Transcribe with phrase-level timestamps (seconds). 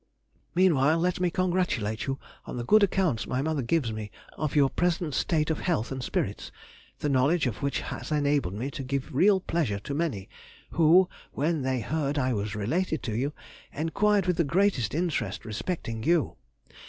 [0.55, 4.71] Meanwhile let me congratulate you on the good accounts my mother gives me of your
[4.71, 6.51] present state of health and spirits,
[7.01, 10.27] the knowledge of which has enabled me to give real pleasure to many
[10.71, 13.33] who, when they heard I was related to you,
[13.71, 16.35] enquired with the greatest interest respecting you.